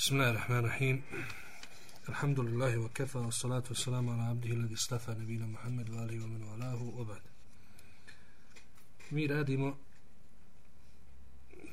[0.00, 1.02] Bismillahirrahmanirrahim.
[2.08, 6.20] Alhamdulillahi wa kafa wa salatu wa salamu ala abdihi ladi stafa nabina Muhammed wa alihi
[6.20, 7.20] wa minu alahu obad.
[9.10, 9.76] Mi radimo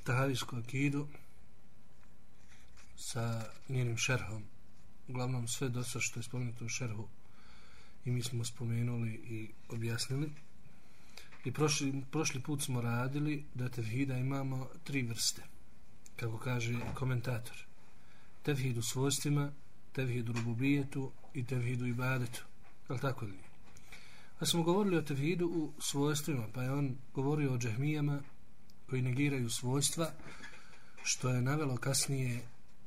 [0.03, 1.07] tahavijsku akidu
[2.97, 4.43] sa njenim šerhom.
[5.07, 7.07] Uglavnom sve dosta što je spomenuto u šerhu
[8.05, 10.31] i mi smo spomenuli i objasnili.
[11.45, 15.41] I prošli, prošli put smo radili da tevhida imamo tri vrste,
[16.15, 17.66] kako kaže komentator
[18.47, 19.51] tevhid svojstvima,
[19.91, 22.43] tevhid rububijetu i tevhid ibadetu.
[22.89, 23.33] Je li tako li?
[24.39, 28.19] Pa smo govorili o tevhidu u svojstvima, pa je on govorio o džahmijama
[28.89, 30.11] koji negiraju svojstva,
[31.03, 32.41] što je navelo kasnije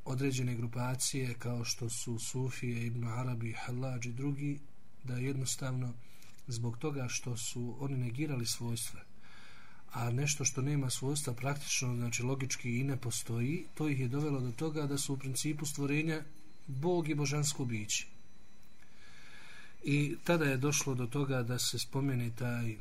[0.05, 4.59] određene grupacije kao što su Sufije, Ibn Arabi, Halađ i drugi,
[5.05, 5.93] da jednostavno
[6.47, 9.01] zbog toga što su oni negirali svojstva,
[9.93, 14.41] a nešto što nema svojstva praktično, znači logički i ne postoji, to ih je dovelo
[14.41, 16.23] do toga da su u principu stvorenja
[16.67, 18.07] Bog i božansko biće.
[19.85, 22.77] I tada je došlo do toga da se spomeni taj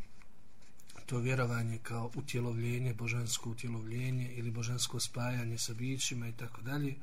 [1.06, 6.96] to vjerovanje kao utjelovljenje, božansko utjelovljenje ili božansko spajanje sa bićima i tako dalje,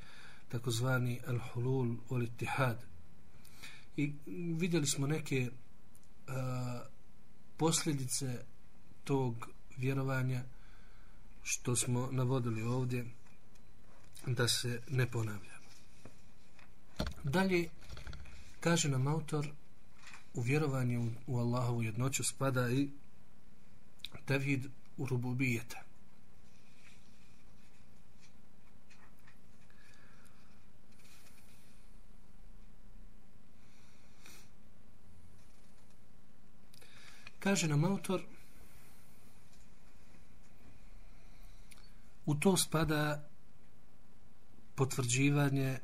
[0.48, 2.76] takozvani al-hulul ul-ittihad.
[3.96, 4.12] I
[4.58, 6.34] vidjeli smo neke uh,
[7.56, 8.44] posljedice
[9.04, 10.42] tog vjerovanja
[11.42, 13.06] što smo navodili ovdje
[14.26, 15.56] da se ne ponavlja.
[17.24, 17.68] Dalje
[18.60, 19.48] kaže nam autor
[20.34, 22.88] u vjerovanju u Allahovu jednoću spada i
[24.24, 25.82] tevhid u rububijeta.
[37.38, 38.22] Kaže nam autor
[42.26, 43.28] U to spada
[44.74, 45.78] potvrđivanje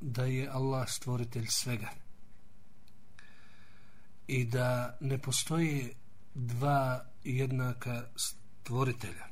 [0.00, 1.90] da je Allah stvoritelj svega.
[4.26, 5.94] I da ne postoje
[6.34, 9.26] dva jednaka stvoritelja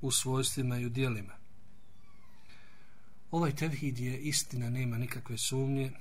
[0.00, 1.32] u svojstvima i u dijelima.
[3.30, 5.92] Ovaj tevhid je istina, nema nikakve sumnje,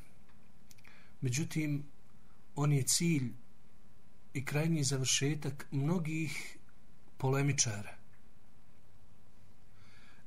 [1.21, 1.83] međutim,
[2.55, 3.33] on je cilj
[4.33, 6.57] i krajnji završetak mnogih
[7.17, 8.00] polemičara.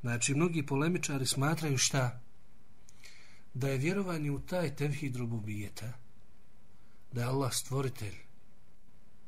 [0.05, 2.21] Znači, mnogi polemičari smatraju šta?
[3.55, 5.93] Da je vjerovanje u taj tevhid rububijeta,
[7.13, 8.15] da je Allah stvoritelj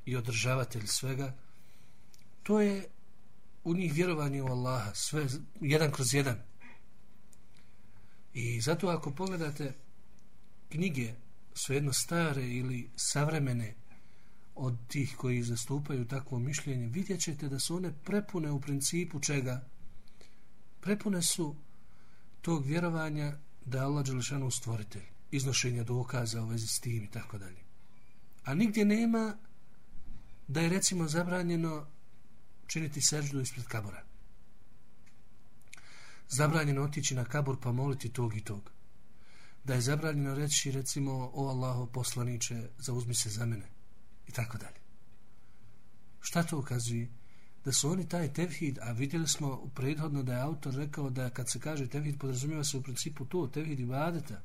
[0.04, 1.34] i održavatelj svega,
[2.42, 2.88] to je
[3.64, 5.26] u njih vjerovanje u Allaha, sve
[5.60, 6.42] jedan kroz jedan.
[8.34, 9.72] I zato ako pogledate
[10.68, 11.14] knjige,
[11.54, 13.74] svejedno stare ili savremene,
[14.54, 19.75] od tih koji zastupaju takvo mišljenje, vidjet ćete da su one prepune u principu čega?
[20.86, 21.56] Prepune su
[22.42, 27.38] tog vjerovanja da je Allah Đelešanu stvoritelj, iznošenja dokaza u vezi s tim i tako
[27.38, 27.62] dalje.
[28.44, 29.36] A nigdje nema
[30.48, 31.86] da je recimo zabranjeno
[32.66, 34.04] činiti seždu ispred kabora.
[36.28, 38.70] Zabranjeno otići na kabor pa moliti tog i tog.
[39.64, 43.66] Da je zabranjeno reći recimo o Allaho poslaniče zauzmi se za mene
[44.28, 44.80] i tako dalje.
[46.20, 47.08] Šta to ukazuje?
[47.66, 51.50] Da su oni taj tevhid, a vidjeli smo prethodno da je autor rekao da kad
[51.50, 54.42] se kaže tevhid podrazumijeva se u principu to, tevhid ibadeta.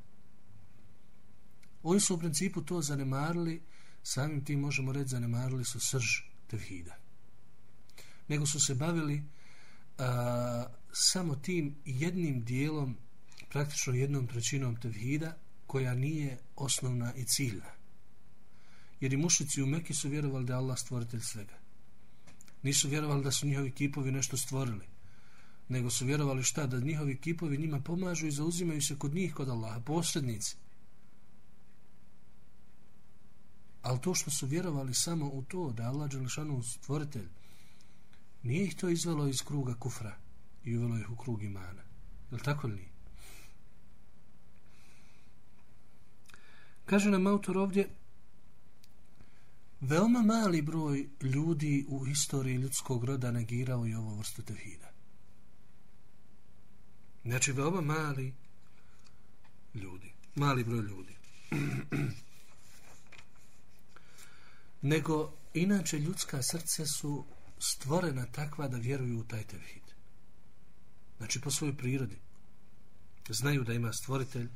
[1.83, 3.61] Oni su u principu to zanemarili,
[4.03, 6.05] samim tim možemo reći zanemarili su srž
[6.47, 6.97] tevhida.
[8.27, 9.23] Nego su se bavili
[9.97, 12.97] a, samo tim jednim dijelom,
[13.49, 15.37] praktično jednom trećinom tevhida,
[15.67, 17.71] koja nije osnovna i ciljna.
[18.99, 21.60] Jer i mušici u Meki su vjerovali da je Allah stvoritelj svega
[22.63, 24.85] nisu vjerovali da su njihovi kipovi nešto stvorili
[25.69, 29.49] nego su vjerovali šta da njihovi kipovi njima pomažu i zauzimaju se kod njih kod
[29.49, 30.55] Allaha posrednici
[33.81, 37.27] ali to što su vjerovali samo u to da Allah Đelešanu stvoritelj
[38.43, 40.17] nije ih to izvelo iz kruga kufra
[40.63, 41.81] i uvelo ih u krug imana
[42.31, 42.91] je li tako li nije?
[46.85, 47.89] kaže nam autor ovdje
[49.81, 54.91] Veoma mali broj ljudi u istoriji ljudskog roda negirao i ovo vrstu tevhida.
[57.25, 58.33] Znači, veoma mali
[59.73, 60.13] ljudi.
[60.35, 61.15] Mali broj ljudi.
[64.81, 67.25] Nego, inače, ljudska srce su
[67.59, 69.83] stvorena takva da vjeruju u taj tevhid.
[71.17, 72.17] Znači, po svojoj prirodi.
[73.29, 74.47] Znaju da ima stvoritelj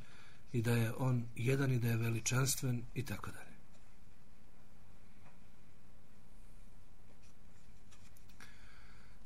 [0.53, 3.44] i da je on jedan i da je veličanstven i tako dalje.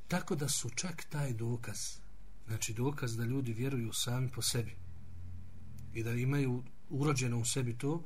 [0.09, 1.79] Tako da su čak taj dokaz,
[2.47, 4.77] znači dokaz da ljudi vjeruju sami po sebi
[5.95, 8.05] i da imaju urođeno u sebi to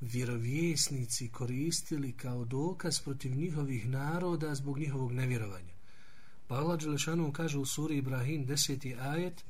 [0.00, 5.74] vjerovjesnici koristili kao dokaz protiv njihovih naroda zbog njihovog nevjerovanja
[6.46, 9.44] pa Allah Đelešanu kaže u suri Ibrahim deseti ajet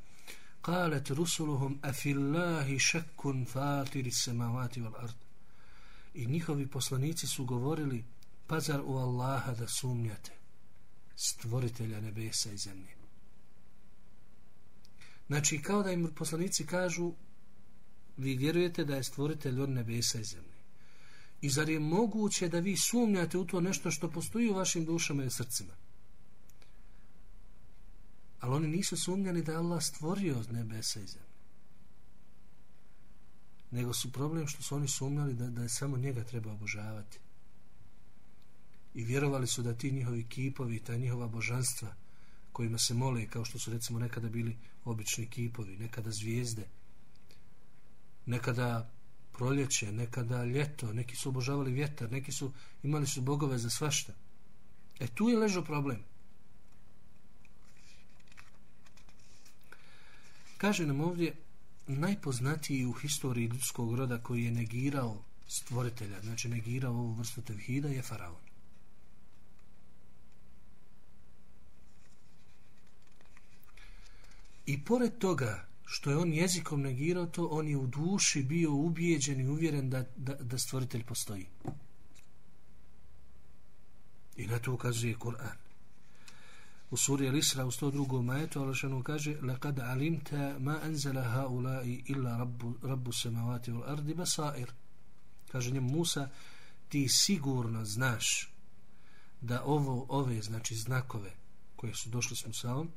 [0.65, 5.15] قالت رسلهم أفي الله شك فاطر السماوات والأرض
[6.15, 8.05] i njihovi poslanici su govorili
[8.47, 10.33] pazar u Allaha da sumnjate
[11.22, 12.96] Stvoritelja nebesa i zemlje.
[15.28, 17.14] Znači kao da im poslanici kažu
[18.18, 20.60] vi vjerujete da je stvoritelj od nebesa i zemlje.
[21.42, 25.24] I zar je moguće da vi sumnjate u to nešto što postoji u vašim dušama
[25.24, 25.74] i srcima?
[28.40, 31.30] Ali oni nisu sumnjali da je Allah stvorio od nebesa i zemlje.
[33.72, 37.20] Nego su problem što su oni sumnjali da, da je samo njega treba obožavati
[38.94, 41.96] i vjerovali su da ti njihovi kipovi, ta njihova božanstva
[42.52, 46.68] kojima se mole, kao što su recimo nekada bili obični kipovi, nekada zvijezde,
[48.26, 48.92] nekada
[49.32, 52.52] proljeće, nekada ljeto, neki su obožavali vjetar, neki su
[52.84, 54.14] imali su bogove za svašta.
[55.00, 56.04] E tu je ležao problem.
[60.58, 61.36] Kaže nam ovdje
[61.88, 68.02] najpoznatiji u historiji ljudskog roda koji je negirao stvoritelja, znači negirao ovu vrstu tevhida je
[68.02, 68.49] faraon.
[74.69, 79.41] I pored toga što je on jezikom negirao to, on je u duši bio ubijeđen
[79.41, 81.47] i uvjeren da, da, da stvoritelj postoji.
[84.37, 85.57] I na to ukazuje Kur'an.
[86.91, 88.23] U suri Al-Isra u 102.
[88.23, 94.71] majetu Allah kaže لَقَدْ عَلِمْتَ مَا أَنْزَلَ هَؤُلَاءِ إِلَّا رَبُّ, رَبُّ سَمَوَاتِ وَالْأَرْضِ بَسَائِرِ
[95.53, 96.29] Kaže njem Musa
[96.89, 98.53] ti sigurno znaš
[99.41, 101.31] da ovo, ove znači znakove
[101.77, 102.91] koje su došli s Musaom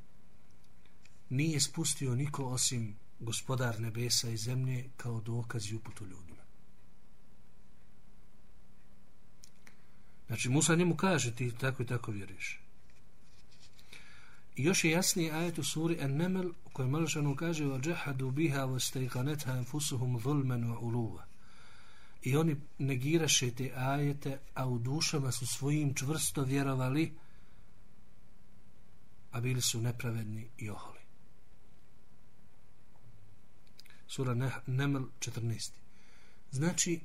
[1.32, 6.44] nije spustio niko osim gospodar nebesa i zemlje kao dokaz i uputu ljudima.
[10.28, 12.60] Znači Musa njemu kaže ti tako i tako vjeriš.
[14.56, 19.58] I još je jasniji ajet u suri An-Naml u kojem Malšanu kaže وَجَحَدُوا بِهَا وَسْتَيْقَنَتْهَا
[19.60, 21.20] أَنْفُسُهُمْ ظُلْمًا وَعُلُوَ
[22.22, 27.14] I oni negiraše te ajete, a u dušama su svojim čvrsto vjerovali,
[29.32, 31.01] a bili su nepravedni i oholi.
[34.13, 35.71] Sura Neml 14.
[36.51, 37.01] Znači,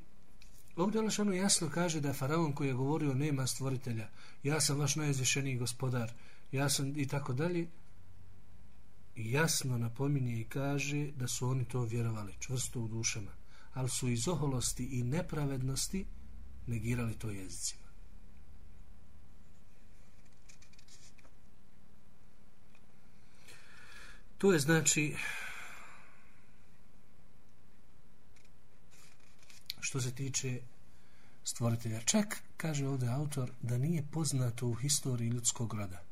[0.75, 4.09] ovdje Alšanu jasno kaže da faraon koji je govorio nema stvoritelja,
[4.43, 6.11] ja sam vaš najizvišeniji gospodar,
[6.51, 7.67] ja sam i tako dalje.
[9.15, 13.31] Jasno napominje i kaže da su oni to vjerovali čvrsto u dušama
[13.73, 16.05] ali su iz oholosti i nepravednosti
[16.67, 17.87] negirali to jezicima.
[24.37, 25.15] To je znači
[29.87, 30.59] što se tiče
[31.43, 36.03] stvoritelja čak kaže ovdje autor da nije poznato u historiji ljudskog roda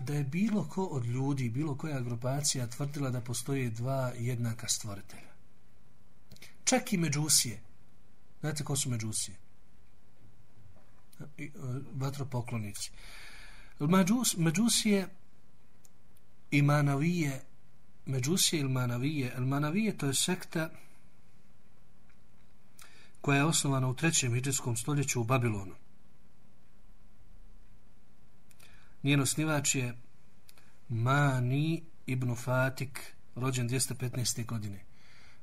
[0.00, 5.32] da je bilo ko od ljudi, bilo koja grupacija tvrdila da postoje dva jednaka stvoritelja.
[6.64, 7.60] Čak i međusije.
[8.40, 9.36] Znate ko su međusije?
[11.38, 11.48] E,
[11.94, 12.90] vatropoklonici.
[13.78, 15.08] Međus, međusije
[16.50, 17.42] i manavije
[18.06, 20.70] međusije ili manavije el manavije to je sekta
[23.22, 25.74] koja je osnovana u trećem hiđarskom stoljeću u Babilonu
[29.02, 29.96] Njen osnivač je
[30.88, 34.46] Mani ibn Fatik, rođen 215.
[34.46, 34.84] godine.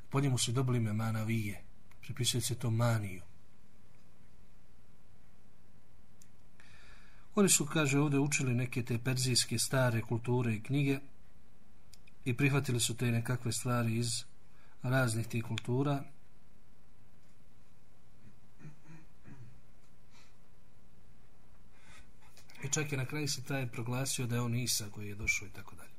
[0.10, 1.64] Po njemu su dobili ime Manavije.
[2.02, 3.22] Pripisuje se to Maniju.
[7.36, 11.00] Oni su, kaže, ovdje učili neke te perzijske stare kulture i knjige
[12.26, 14.24] i prihvatili su te nekakve stvari iz
[14.84, 16.04] raznih tih kultura
[22.64, 25.48] I čak je na kraju se taj proglasio da je on Isa koji je došao
[25.48, 25.90] i tako dalje.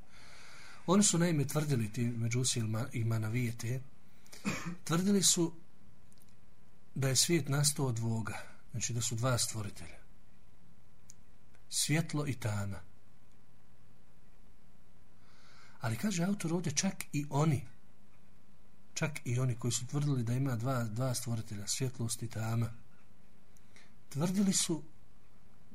[0.85, 2.61] Oni su naime tvrdili ti međusi
[2.93, 3.81] i manavijete,
[4.83, 5.53] tvrdili su
[6.95, 8.37] da je svijet nastao od dvoga,
[8.71, 9.99] znači da su dva stvoritelja.
[11.69, 12.79] Svjetlo i tama.
[15.79, 17.67] Ali kaže autor ovdje čak i oni,
[18.93, 22.73] čak i oni koji su tvrdili da ima dva, dva stvoritelja, svjetlost i tama,
[24.09, 24.83] tvrdili su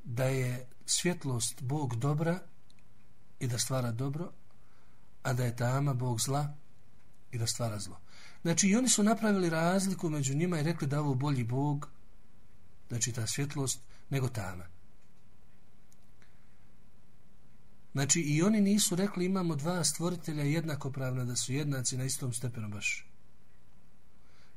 [0.05, 2.39] da je svjetlost Bog dobra
[3.41, 4.33] i da stvara dobro,
[5.23, 6.55] a da je tama Bog zla
[7.33, 8.01] i da stvara zlo.
[8.43, 11.89] Znači, i oni su napravili razliku među njima i rekli da ovo bolji Bog,
[12.89, 14.65] znači ta svjetlost, nego tama.
[17.93, 22.69] Znači i oni nisu rekli imamo dva stvoritelja jednakopravna da su jednaci na istom stepenu
[22.69, 23.07] baš.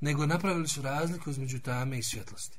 [0.01, 2.57] Nego napravili su razliku između tame i svjetlosti.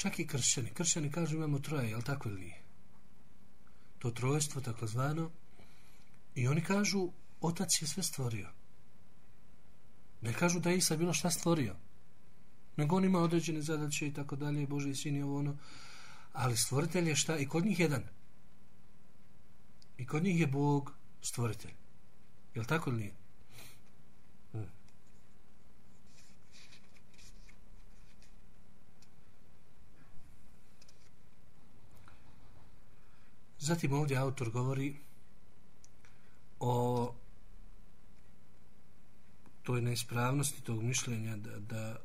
[0.00, 0.70] Čak i kršćani.
[0.70, 2.62] Kršćani kažu imamo troje, je li tako ili nije?
[3.98, 5.30] To trojstvo, tako zvano.
[6.34, 7.08] I oni kažu,
[7.40, 8.48] otac je sve stvorio.
[10.20, 11.76] Ne kažu da je Isa bilo šta stvorio.
[12.76, 15.56] Nego on ima određene zadaće i tako dalje, Boži sin i ovo ono.
[16.32, 17.36] Ali stvoritelj je šta?
[17.36, 18.04] I kod njih jedan.
[19.98, 21.74] I kod njih je Bog stvoritelj.
[22.54, 23.19] Je li tako ili nije?
[33.70, 34.96] Zatim ovdje autor govori
[36.60, 37.14] o
[39.62, 41.96] toj neispravnosti tog mišljenja da, da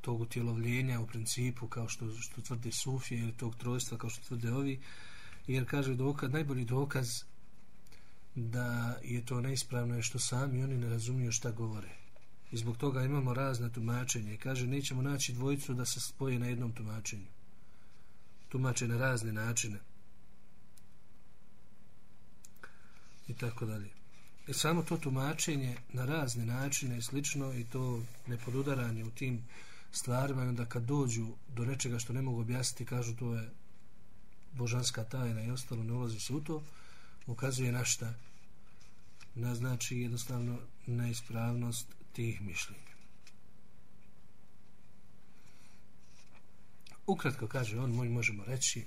[0.00, 4.52] tog utjelovljenja u principu kao što, što tvrde Sufije ili tog trojstva kao što tvrde
[4.52, 4.80] ovi
[5.46, 7.22] jer kaže dokaz, najbolji dokaz
[8.34, 11.94] da je to neispravno je što sami oni ne razumiju šta govore.
[12.52, 16.72] I zbog toga imamo razne tumačenje kaže nećemo naći dvojicu da se spoje na jednom
[16.72, 17.28] tumačenju.
[18.48, 19.91] Tumače na razne načine.
[23.28, 23.90] I tako dalje.
[24.48, 29.44] E samo to tumačenje na razne načine i slično i to nepodudaranje u tim
[29.92, 33.50] stvarima i onda kad dođu do nečega što ne mogu objasniti kažu to je
[34.52, 36.62] božanska tajna i ostalo ne ulazi se u to
[37.26, 38.14] ukazuje na šta
[39.34, 42.92] na znači jednostavno neispravnost tih mišljenja.
[47.06, 48.84] Ukratko kaže on, moj možemo reći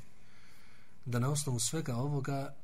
[1.06, 2.56] da na osnovu svega ovoga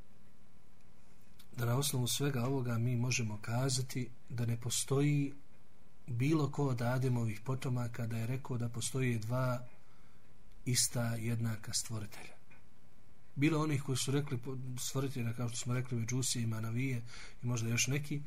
[1.58, 5.34] da na osnovu svega ovoga mi možemo kazati da ne postoji
[6.08, 9.68] bilo ko od Ademovih potomaka da je rekao da postoji dva
[10.66, 12.36] ista jednaka stvoritelja.
[13.36, 14.40] Bilo onih koji su rekli
[14.80, 17.02] stvoritelja, kao što smo rekli Međusije i Manavije
[17.44, 18.22] i možda još neki,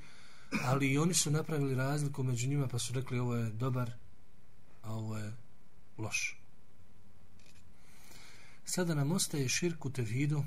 [0.62, 3.90] ali i oni su napravili razliku među njima pa su rekli ovo je dobar,
[4.82, 5.32] a ovo je
[5.98, 6.38] loš.
[8.64, 10.44] Sada nam ostaje širku tevhidu,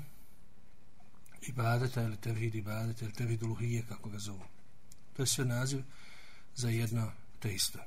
[1.42, 4.44] ibadeta ili tevhid ibadeta ili tevhid uluhije kako ga zovu.
[5.16, 5.82] To je sve naziv
[6.54, 7.78] za jedno te isto.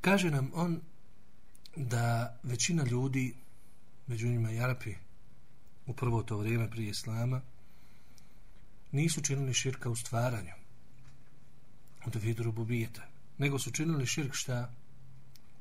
[0.00, 0.80] Kaže nam on
[1.76, 3.34] da većina ljudi
[4.06, 4.94] među njima i Arapi
[5.86, 7.40] u prvo to vrijeme prije Islama
[8.92, 10.52] nisu činili širka u stvaranju
[12.06, 13.02] u tevhidu rububijeta
[13.38, 14.72] nego su činili širk šta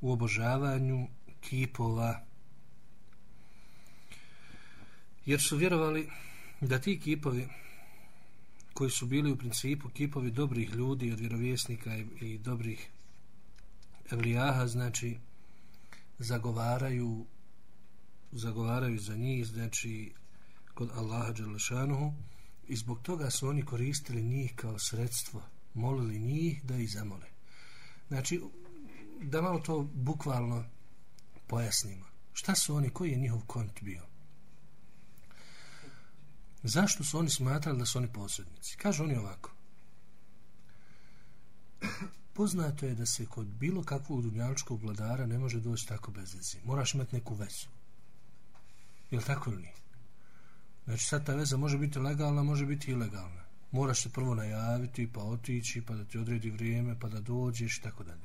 [0.01, 1.07] u obožavanju
[1.41, 2.25] kipova
[5.27, 6.09] jer su vjerovali
[6.61, 7.47] da ti kipovi
[8.73, 12.89] koji su bili u principu kipovi dobrih ljudi od vjerovjesnika i, i dobrih
[14.11, 15.17] evlijaha znači
[16.19, 17.25] zagovaraju
[18.31, 20.13] zagovaraju za njih znači
[20.73, 22.13] kod Allaha Đalešanuhu
[22.67, 25.43] i zbog toga su oni koristili njih kao sredstvo
[25.73, 27.25] molili njih da ih zamole.
[28.07, 28.41] Znači
[29.21, 30.65] da malo to bukvalno
[31.47, 32.05] pojasnimo.
[32.33, 34.16] Šta su oni, koji je njihov kont bio?
[36.63, 38.77] Zašto su oni smatrali da su oni posrednici?
[38.77, 39.51] Kažu oni ovako.
[42.33, 46.57] Poznato je da se kod bilo kakvog dunjaličkog vladara ne može doći tako bez veze.
[46.65, 47.67] Moraš imati neku vezu.
[49.11, 49.73] Je li tako ili nije?
[50.85, 53.43] Znači sad ta veza može biti legalna, može biti ilegalna.
[53.71, 58.03] Moraš se prvo najaviti, pa otići, pa da ti odredi vrijeme, pa da dođeš, tako
[58.03, 58.23] dalje.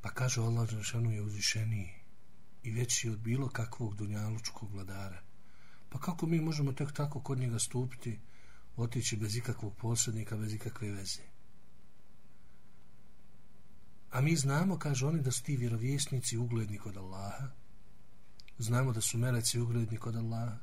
[0.00, 1.90] Pa kaže Allah, Žešanu je uzvišeniji
[2.62, 5.27] i veći od bilo kakvog dunjalučkog vladara.
[5.88, 8.18] Pa kako mi možemo tek tako kod njega stupiti,
[8.76, 11.22] otići bez ikakvog posrednika, bez ikakve veze?
[14.10, 17.48] A mi znamo, kaže oni, da su ti vjerovjesnici ugledni kod Allaha.
[18.58, 20.58] Znamo da su meleci ugledni kod Allaha.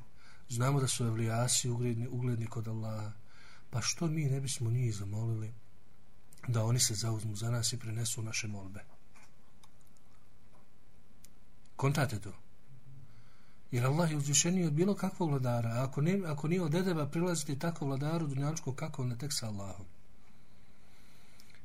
[0.48, 3.12] Znamo da su evlijasi ugledni, ugledni kod Allaha.
[3.70, 5.52] Pa što mi ne bismo njih zamolili
[6.48, 8.84] da oni se zauzmu za nas i prenesu naše molbe?
[11.76, 12.45] Kontate to.
[13.70, 15.70] Jer Allah je uzvišeniji od bilo kakvog vladara.
[15.70, 19.46] A ako, ne, ako nije od edeba prilaziti tako vladaru dunjačko, kako ne tek sa
[19.46, 19.86] Allahom?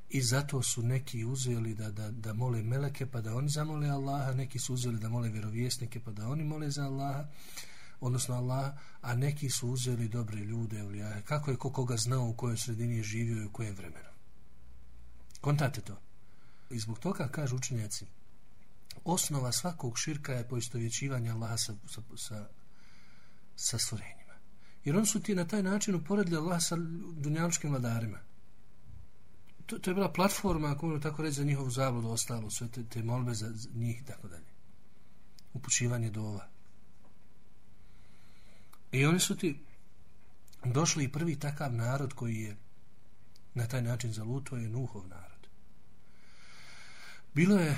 [0.09, 4.33] I zato su neki uzeli da, da, da mole meleke pa da oni zamole Allaha,
[4.33, 7.25] neki su uzeli da mole vjerovjesnike pa da oni mole za Allaha,
[8.01, 10.83] odnosno Allaha, a neki su uzeli dobre ljude.
[10.83, 11.21] Ulijahe.
[11.21, 14.09] Kako je ko koga znao u kojoj sredini je živio i u kojem vremenu?
[15.41, 15.97] Kontate to.
[16.69, 18.05] I zbog toga kažu učenjaci,
[19.03, 22.49] osnova svakog širka je poistovjećivanje Allaha sa, sa, sa,
[23.55, 24.33] sa stvorenjima.
[24.83, 26.75] Jer on su ti na taj način uporedili Allaha sa
[27.13, 28.19] dunjaličkim vladarima.
[29.65, 32.83] to, to je bila platforma, ako možemo tako reći, za njihovu zabludu ostalo, sve te,
[32.83, 34.51] te molbe za, za njih i tako dalje.
[35.53, 36.47] Upućivanje do ova.
[38.91, 39.59] I oni su ti
[40.65, 42.57] došli i prvi takav narod koji je
[43.53, 45.47] na taj način zaluto je Nuhov narod.
[47.33, 47.77] Bilo je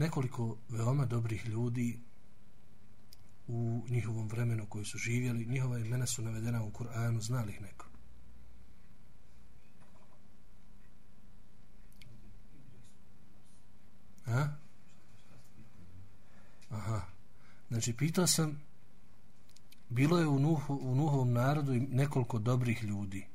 [0.00, 2.00] nekoliko veoma dobrih ljudi
[3.46, 5.46] u njihovom vremenu koji su živjeli.
[5.46, 7.86] Njihova imena su navedena u Kur'anu, znali ih neko.
[14.26, 14.48] A?
[16.70, 17.00] Aha.
[17.68, 18.60] Znači, pitao sam,
[19.88, 23.26] bilo je u, Nuhu, u Nuhovom narodu nekoliko dobrih ljudi.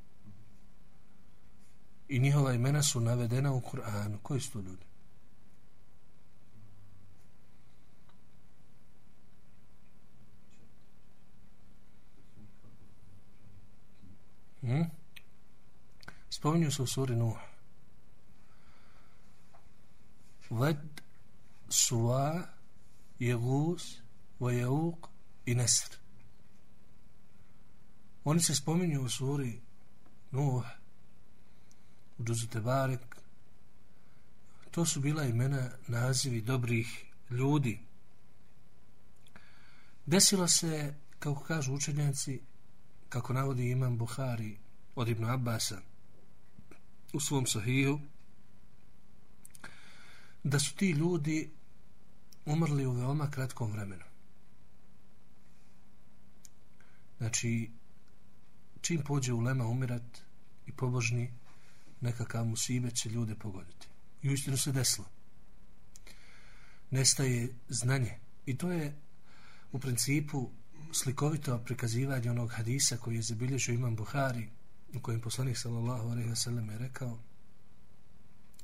[2.10, 4.18] I njihova imena su navedena u Kur'anu.
[4.24, 4.95] Koji su to ljudi?
[14.66, 14.92] Hmm?
[16.30, 17.38] Spominju se u suri Nuh.
[20.50, 21.02] Ved,
[21.70, 22.48] Suva,
[23.20, 23.84] Jeguz,
[24.40, 25.08] Vajauk
[25.46, 25.98] i Nesr.
[28.24, 29.62] Oni se spominju u suri
[30.32, 30.66] Nuh,
[32.18, 33.16] u Džuzu Tebarek.
[34.72, 37.80] To su bila imena nazivi dobrih ljudi.
[40.06, 42.42] Desilo se, kako kažu učenjaci,
[43.16, 44.58] kako navodi imam Buhari
[44.96, 45.82] od Ibn Abbasa
[47.14, 48.00] u svom sahiju,
[50.44, 51.50] da su ti ljudi
[52.46, 54.04] umrli u veoma kratkom vremenu.
[57.18, 57.72] Znači,
[58.82, 60.22] čim pođe u lema umirat
[60.68, 61.32] i pobožni,
[62.02, 63.88] nekakav musibe će ljude pogoditi.
[64.22, 65.08] I uistinu se desilo.
[66.92, 68.20] Nestaje znanje.
[68.46, 68.96] I to je
[69.72, 70.50] u principu
[70.92, 74.50] slikovito prikazivanje onog hadisa koji je zabilježio imam Buhari
[74.94, 77.20] u kojem poslanik sallallahu alaihi wa sallam je rekao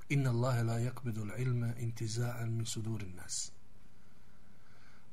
[0.09, 3.51] Inna Allahe la yakbidu ilma intiza'an min sudurin nas.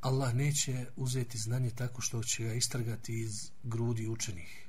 [0.01, 4.67] Allah neće uzeti znanje tako što će ga istrgati iz grudi učenih.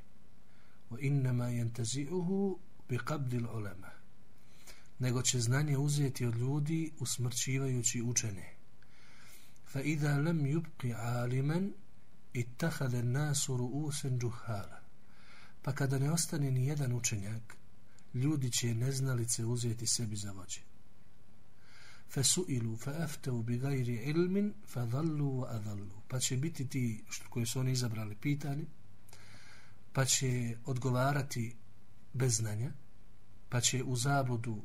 [0.90, 2.58] Wa innama yantazi'uhu
[2.90, 3.90] bi qabdil ulama.
[5.00, 8.54] Nego će znanje uzeti od ljudi usmrćivajući učene.
[9.66, 11.74] Fa idha lam yubqi aliman
[12.34, 14.82] ittakhadha an-nasu ru'usan džuhala.
[15.62, 17.56] Pa kada ne ostane ni jedan učenjak,
[18.14, 20.62] ljudi će neznalice uzeti sebi za vođe.
[22.10, 26.02] Fesuilu fa aftau bi gajri ilmin fa dhallu wa adhallu.
[26.08, 28.66] Pa će biti ti što koji su oni izabrali pitani,
[29.94, 31.56] pa će odgovarati
[32.14, 32.72] bez znanja,
[33.50, 34.62] pa će u zabludu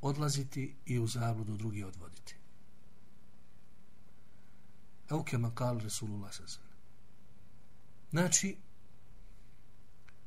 [0.00, 2.36] odlaziti i u zabludu drugi odvoditi.
[5.08, 6.63] Auke kal Resulullah sazan.
[8.14, 8.56] Znači,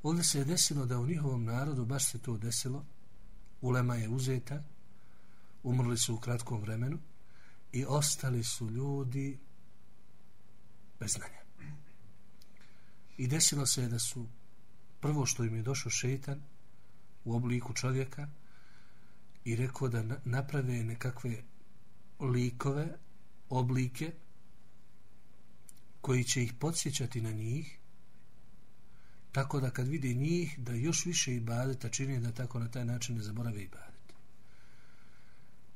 [0.03, 2.85] ovdje se je desilo da u njihovom narodu baš se to desilo,
[3.61, 4.63] ulema je uzeta,
[5.63, 6.99] umrli su u kratkom vremenu
[7.71, 9.39] i ostali su ljudi
[10.99, 11.41] bez znanja.
[13.17, 14.27] I desilo se je da su
[14.99, 16.41] prvo što im je došao šeitan
[17.25, 18.27] u obliku čovjeka
[19.45, 21.43] i rekao da naprave nekakve
[22.19, 22.97] likove,
[23.49, 24.13] oblike
[26.01, 27.79] koji će ih podsjećati na njih
[29.31, 33.15] tako da kad vide njih da još više ibadeta čini da tako na taj način
[33.15, 34.13] ne zaborave ibadet.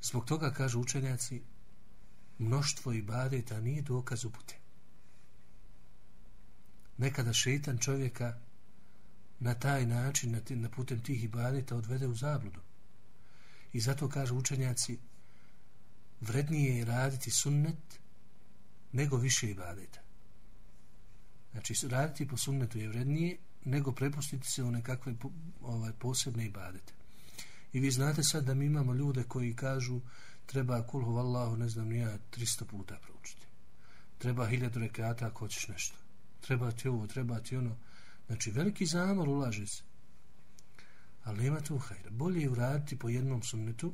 [0.01, 1.41] Zbog toga kažu učenjaci
[2.37, 4.57] mnoštvo ibadeta nije dokaz upute.
[6.97, 8.39] Nekada šetan čovjeka
[9.39, 12.59] na taj način, na, na putem tih ibadeta odvede u zabludu.
[13.73, 14.99] I zato kažu učenjaci
[16.21, 17.99] vrednije je raditi sunnet
[18.91, 20.10] nego više ibadeta.
[21.51, 25.13] Znači, raditi po sunnetu je vrednije nego prepustiti se u nekakve
[25.61, 26.93] ovaj, posebne ibadete.
[27.73, 29.99] I vi znate sad da mi imamo ljude koji kažu
[30.45, 33.45] treba kulhu vallahu, ne znam, nija 300 puta proučiti.
[34.17, 35.97] Treba hiljadu rekata ako hoćeš nešto.
[36.41, 37.77] Treba ti ovo, treba ti ono.
[38.27, 39.83] Znači, veliki zamor ulaže se.
[41.23, 42.09] Ali nema tu hajra.
[42.09, 43.93] Bolje je uraditi po jednom sunnetu,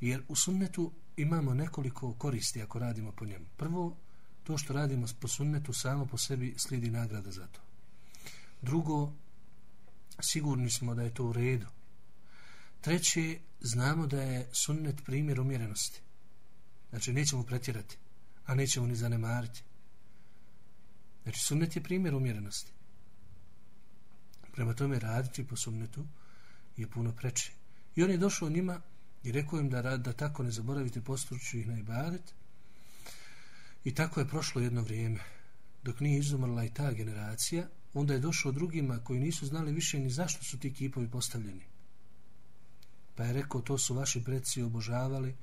[0.00, 3.46] jer u sunnetu imamo nekoliko koristi ako radimo po njemu.
[3.56, 3.96] Prvo,
[4.44, 7.60] to što radimo po sunnetu samo po sebi slijedi nagrada za to.
[8.62, 9.12] Drugo,
[10.20, 11.66] sigurni smo da je to u redu.
[12.80, 16.00] Treće, znamo da je sunnet primjer umjerenosti.
[16.90, 17.96] Znači, nećemo pretjerati,
[18.46, 19.62] a nećemo ni zanemariti.
[21.22, 22.72] Znači, sunnet je primjer umjerenosti.
[24.52, 26.06] Prema tome, raditi po sunnetu
[26.76, 27.52] je puno preče.
[27.96, 28.80] I on je došao njima
[29.22, 32.34] i rekao im da, da tako ne zaboravite postruču ih na ibadet,
[33.84, 35.20] I tako je prošlo jedno vrijeme.
[35.82, 40.10] Dok nije izumrla i ta generacija, onda je došao drugima koji nisu znali više ni
[40.10, 41.64] zašto su ti kipovi postavljeni.
[43.14, 45.36] Pa je rekao, to su vaši predsi obožavali.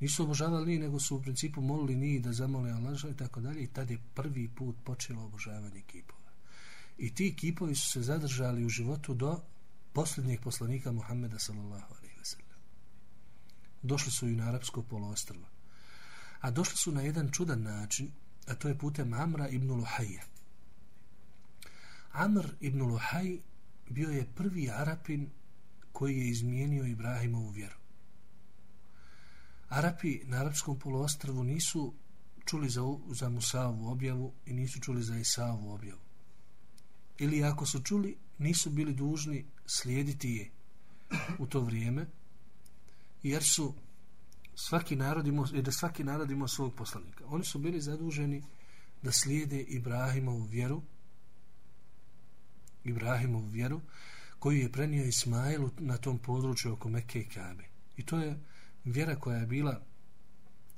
[0.00, 3.62] Nisu obožavali ni, nego su u principu molili ni da zamole Allah i tako dalje.
[3.62, 6.30] I tad je prvi put počelo obožavanje kipova.
[6.98, 9.40] I ti kipovi su se zadržali u životu do
[9.92, 12.58] posljednjeg poslanika Muhammeda sallallahu alaihi wa sallam.
[13.82, 15.55] Došli su i na arapsko poloostrvo.
[16.40, 18.12] A došli su na jedan čudan način,
[18.46, 20.22] a to je putem Amra ibn Luhajja.
[22.12, 23.38] Amr ibn Luhaj
[23.90, 25.30] bio je prvi Arapin
[25.92, 27.76] koji je izmijenio Ibrahimovu vjeru.
[29.68, 31.94] Arapi na arapskom poluostrvu nisu
[32.44, 36.00] čuli za, za Musavu objavu i nisu čuli za Isavu objavu.
[37.18, 40.50] Ili ako su čuli, nisu bili dužni slijediti je
[41.38, 42.06] u to vrijeme,
[43.22, 43.74] jer su
[44.56, 47.24] svaki narod ima, da svaki narod ima svog poslanika.
[47.26, 48.42] Oni su bili zaduženi
[49.02, 50.82] da slijede Ibrahimovu vjeru,
[52.84, 53.80] Ibrahimovu vjeru,
[54.38, 57.64] koju je prenio Ismailu na tom području oko Mekke i Kabe.
[57.96, 58.38] I to je
[58.84, 59.82] vjera koja je bila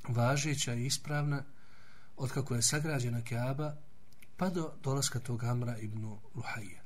[0.09, 1.45] važeća i ispravna
[2.17, 3.77] od kako je sagrađena Kaaba
[4.37, 6.83] pa do dolaska tog Amra ibn Luhajja.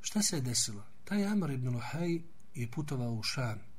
[0.00, 0.84] Šta se je desilo?
[1.04, 2.20] Taj Amr ibn Luhaj
[2.54, 3.73] je putovao u Šam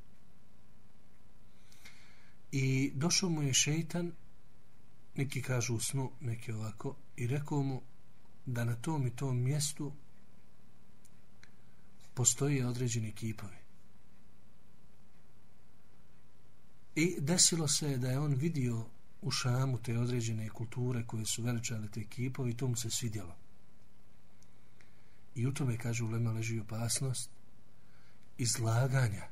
[2.51, 4.11] i došao mu je šeitan
[5.15, 7.81] neki kažu u snu, neki ovako i rekao mu
[8.45, 9.93] da na tom i tom mjestu
[12.13, 13.57] postoje određeni kipovi.
[16.95, 18.85] I desilo se da je on vidio
[19.21, 23.35] u Šamu te određene kulture koje su veličale te kipovi i to mu se svidjelo.
[25.35, 27.29] I u tome, kaže Ulema, leži opasnost
[28.37, 29.27] izlaganja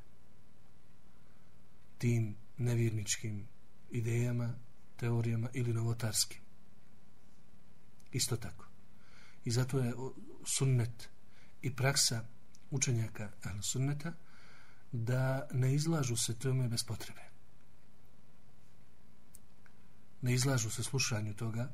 [1.97, 3.47] tim nevjerničkim
[3.91, 4.53] idejama,
[4.95, 6.41] teorijama ili novotarskim.
[8.11, 8.65] Isto tako.
[9.45, 9.93] I zato je
[10.45, 11.09] sunnet
[11.61, 12.25] i praksa
[12.71, 14.13] učenjaka sunneta
[14.91, 17.21] da ne izlažu se tome bez potrebe.
[20.21, 21.71] Ne izlažu se slušanju toga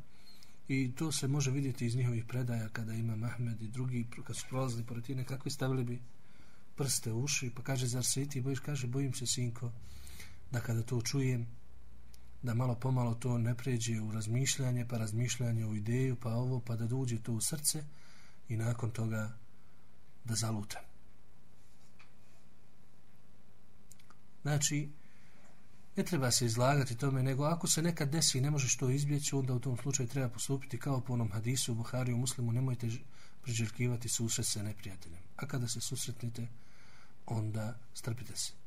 [0.68, 4.46] i to se može vidjeti iz njihovih predaja kada ima Mahmed i drugi kad su
[4.50, 6.02] prolazili pored tine kako stavili bi
[6.76, 9.72] prste u uši pa kaže zar se i ti bojiš kaže bojim se sinko
[10.52, 11.48] da kada to čujem
[12.44, 16.76] da malo pomalo to ne pređe u razmišljanje pa razmišljanje u ideju pa ovo pa
[16.76, 17.84] da dođe to u srce
[18.50, 19.38] i nakon toga
[20.26, 20.90] da zalutam
[24.42, 24.90] Znači,
[25.96, 29.36] ne treba se izlagati tome, nego ako se nekad desi i ne možeš to izbjeći,
[29.36, 32.90] onda u tom slučaju treba postupiti kao po onom hadisu u Buhariju muslimu, nemojte
[33.42, 35.20] priželjkivati susret sa neprijateljem.
[35.36, 36.48] A kada se susretnite,
[37.26, 38.59] onda strpite se.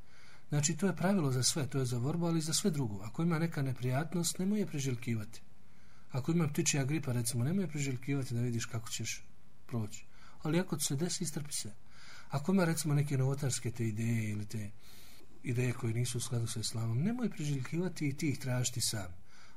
[0.52, 3.02] Znači, to je pravilo za sve, to je za vorbu, ali i za sve drugo.
[3.02, 5.40] Ako ima neka neprijatnost, nemoj je preželjkivati.
[6.10, 9.24] Ako ima ptičija gripa, recimo, nemoj je preželjkivati da vidiš kako ćeš
[9.66, 10.04] proći.
[10.42, 11.72] Ali ako se desi, istrpi se.
[12.28, 14.70] Ako ima, recimo, neke novotarske te ideje ili te
[15.42, 19.14] ideje koje nisu u skladu sa islamom, nemoj preželjkivati i ti ih tražiti sam.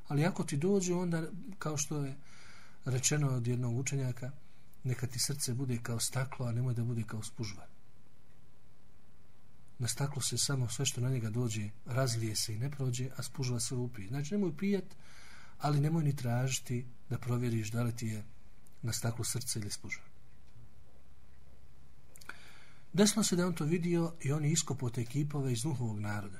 [0.08, 1.24] Ali ako ti dođe, onda,
[1.60, 2.16] kao što je
[2.86, 4.32] rečeno od jednog učenjaka,
[4.84, 7.75] neka ti srce bude kao staklo, a nemoj da bude kao spužva.
[9.80, 13.24] Na staklo se samo sve što na njega dođe, razlije se i ne prođe, a
[13.24, 14.08] spužva se upi.
[14.08, 14.96] Znači, nemoj pijat,
[15.60, 18.24] ali nemoj ni tražiti da provjeriš da li ti je
[18.82, 20.04] na staklu srce ili spužva.
[22.94, 26.40] Desilo se da on to vidio i oni iskopao te kipove iz Nuhovog naroda.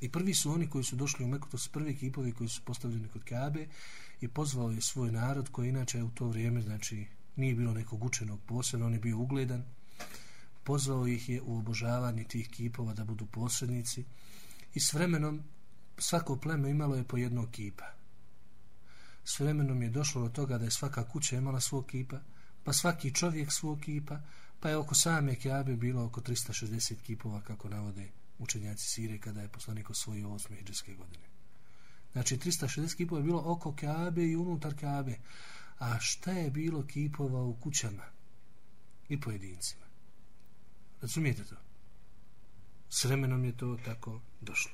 [0.00, 2.62] I prvi su oni koji su došli u Meku, to su prvi kipovi koji su
[2.64, 3.66] postavljeni kod Kabe
[4.20, 8.40] i pozvao je svoj narod koji inače u to vrijeme, znači nije bilo nekog učenog
[8.46, 9.64] posebno, on je bio ugledan.
[10.66, 14.04] Pozvao ih je u obožavanje tih kipova da budu posrednici
[14.74, 15.42] i s vremenom
[15.98, 17.84] svako pleme imalo je po jednog kipa.
[19.24, 22.20] S vremenom je došlo do toga da je svaka kuća imala svog kipa,
[22.64, 24.20] pa svaki čovjek svog kipa,
[24.60, 29.48] pa je oko same Kjabe bilo oko 360 kipova, kako navode učenjaci Sire, kada je
[29.48, 30.54] poslanik osvojio 8.
[30.56, 31.24] hijđarske godine.
[32.12, 35.18] Znači, 360 kipova je bilo oko Kjabe i unutar Kjabe.
[35.78, 38.04] A šta je bilo kipova u kućama
[39.08, 39.85] i pojedincima?
[41.01, 41.55] Razumijete to?
[42.89, 44.71] S vremenom je to tako došlo.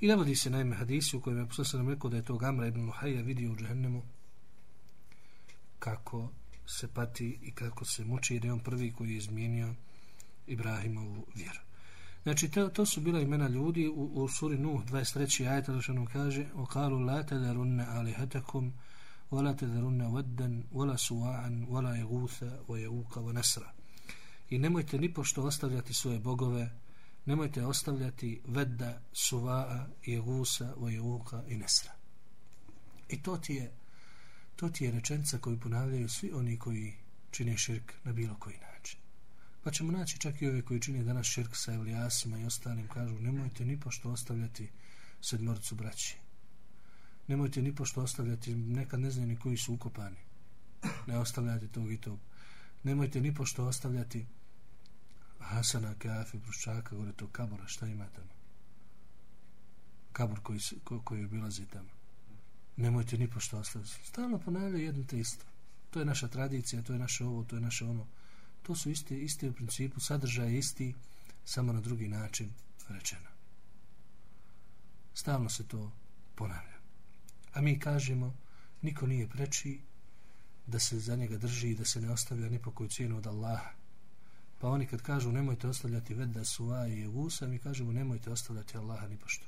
[0.00, 2.66] I navodi se naime hadisi u kojem je poslanik nam rekao da je to Gamra
[2.66, 4.02] ibn Luhajja vidio u džahnemu
[5.78, 6.30] kako
[6.66, 9.74] se pati i kako se muči jer je on prvi koji je izmijenio
[10.46, 11.60] Ibrahimovu vjeru.
[12.22, 15.48] Znači, to, to su bila imena ljudi u, u suri Nuh 23.
[15.48, 18.72] ajta što nam kaže وَقَالُوا لَا تَذَرُنَّ عَلِهَتَكُمْ
[19.30, 23.62] وَلَا تَذَرُنَّ وَدًّا وَلَا سُوَاعًا وَلَا يَغُوثَ وَيَوُوكَ وَنَسْرَ
[24.51, 26.69] I nemojte ni pošto ostavljati svoje bogove,
[27.25, 31.91] nemojte ostavljati Vedda, Suvaa, Jegusa, Vojevuka i Nesra.
[33.09, 33.71] I to ti je
[34.61, 36.93] To ti je rečenica koju ponavljaju svi oni koji
[37.31, 38.99] čine širk na bilo koji način.
[39.63, 43.19] Pa ćemo naći čak i ove koji čini danas širk sa evlijasima i ostalim, kažu,
[43.19, 44.69] nemojte ni pošto ostavljati
[45.21, 46.17] sedmorcu braći.
[47.27, 50.17] Nemojte ni pošto ostavljati, nekad ne znaju ni koji su ukopani.
[51.07, 52.19] Ne ostavljati tog i tog.
[52.83, 54.25] Nemojte ni pošto ostavljati
[55.41, 58.29] Hasana, Kafe, Bruščaka, gore to kabora, šta ima tamo?
[60.11, 61.89] Kabor koji, ko, koji obilazi tamo.
[62.77, 63.91] Nemojte ni pošto ostaviti.
[64.05, 65.45] Stalno ponavlja jedno te isto.
[65.89, 68.07] To je naša tradicija, to je naše ovo, to je naše ono.
[68.63, 70.95] To su iste, iste u principu, sadržaj isti,
[71.45, 72.53] samo na drugi način
[72.89, 73.29] rečeno.
[75.13, 75.91] Stalno se to
[76.35, 76.79] ponavlja.
[77.53, 78.35] A mi kažemo,
[78.81, 79.79] niko nije preči
[80.67, 83.27] da se za njega drži i da se ne ostavlja ni po koju cijenu od
[83.27, 83.69] Allaha.
[84.61, 89.07] Pa oni kad kažu nemojte ostavljati vedda suva i jegusa, mi kažemo nemojte ostavljati Allaha
[89.07, 89.45] ni pošto.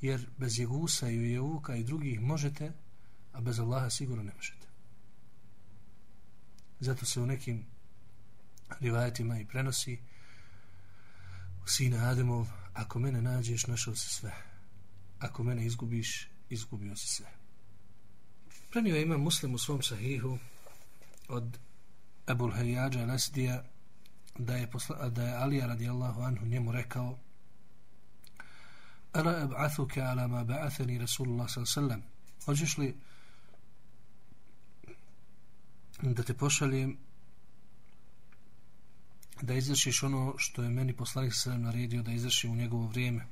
[0.00, 2.72] Jer bez jegusa i jevuka i drugih možete,
[3.32, 4.66] a bez Allaha sigurno ne možete.
[6.80, 7.66] Zato se u nekim
[8.80, 9.98] rivajetima i prenosi
[11.66, 14.32] sine Ademov, ako mene nađeš, našao se sve.
[15.18, 17.26] Ako mene izgubiš, izgubio se sve.
[18.70, 20.38] Prenio ima muslim u svom sahihu
[21.28, 21.58] od
[22.29, 23.63] Ebul Hajjađa Lesdija
[24.37, 27.17] da je, posla, da je Alija radijallahu anhu njemu rekao
[29.13, 32.03] Ala eb'athuke ala ma ba'athani Rasulullah sallam
[32.45, 32.95] Hoćeš li
[36.01, 36.97] da te pošaljem
[39.41, 43.25] da izvršiš ono što je meni poslanik sallam naredio da izvršim u njegovo vrijeme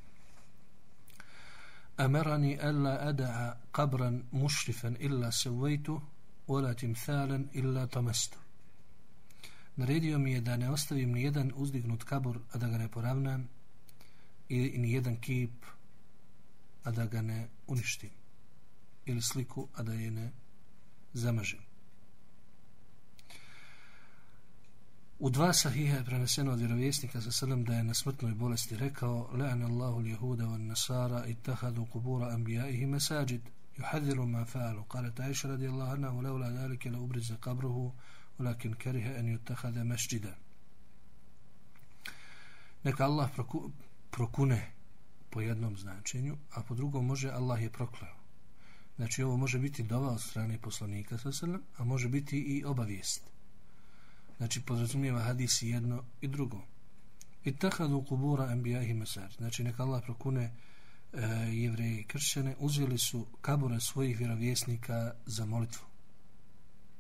[1.99, 6.01] أمرني ألا أدع قبرا مشرفا إلا سويته
[6.47, 8.37] ولا تمثالا إلا طمسته
[9.78, 13.48] Naredio mi je da ne ostavim ni jedan uzdignut kabur, a da ga ne poravnam,
[14.48, 15.66] i ni jedan kip,
[16.84, 18.10] a da ga ne uništim,
[19.06, 20.30] ili sliku, a da je ne
[21.12, 21.60] zamažem.
[25.18, 29.30] U dva sahiha je preneseno od vjerovjesnika sa srlom da je na smrtnoj bolesti rekao
[29.32, 33.40] Le'an Allahu ljehuda van nasara i tahadu kubura anbijaihi mesajid
[33.76, 37.92] yuhadiru ma fa'alu kale ta'iša radijallahu anahu leula dalike la ubrize kabruhu
[38.40, 40.34] ولكن كره أن يتخذ مسجدا
[42.84, 43.70] neka Allah proku,
[44.10, 44.70] prokune
[45.30, 48.14] po jednom značenju a po drugom može Allah je prokleo.
[48.96, 53.22] Znači ovo može biti dova od strane poslanika sa srlom a može biti i obavijest.
[54.36, 56.62] Znači podrazumijeva hadis jedno i drugo.
[57.44, 61.20] I tahadu kubura embijahi masar znači neka Allah prokune e,
[61.52, 65.87] jevreje i kršćane uzeli su kabure svojih vjerovjesnika za molitvu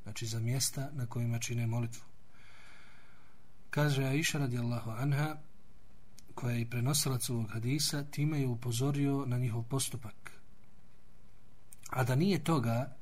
[0.08, 2.02] znači za mjesta na kojima čine molitvu.
[3.70, 5.36] Kaže Aisha radijallahu anha
[6.34, 10.32] koja je prenosilac ovog hadisa time je upozorio na njihov postupak.
[11.90, 12.96] A da nije toga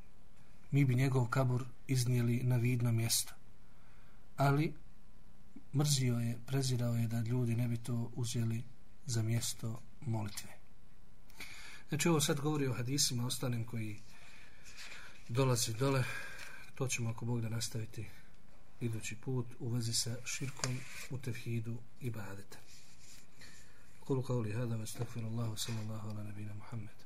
[0.71, 3.35] mi bi njegov kabur iznijeli na vidno mjesto.
[4.37, 4.75] Ali
[5.75, 8.65] mrzio je, prezirao je da ljudi ne bi to uzeli
[9.07, 10.51] za mjesto molitve.
[11.89, 14.01] Znači ovo sad govori o hadisima ostalim koji
[15.29, 16.05] dolazi dole,
[16.77, 18.07] to ćemo ako Bog da nastaviti
[18.81, 20.79] idući put u vezi sa širkom
[21.11, 22.59] u tevhidu i badete.
[24.01, 24.97] Kulu kao li hada, vas
[25.57, 27.06] sallallahu ala nabina Muhammed.